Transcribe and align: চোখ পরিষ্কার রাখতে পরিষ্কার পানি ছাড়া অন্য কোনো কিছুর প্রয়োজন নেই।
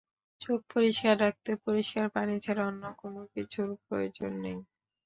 চোখ 0.41 0.59
পরিষ্কার 0.73 1.15
রাখতে 1.21 1.51
পরিষ্কার 1.65 2.05
পানি 2.15 2.35
ছাড়া 2.45 2.63
অন্য 2.69 2.83
কোনো 3.01 3.21
কিছুর 3.33 3.69
প্রয়োজন 3.85 4.31
নেই। 4.43 4.57